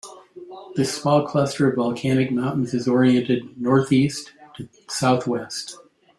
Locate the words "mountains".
2.31-2.73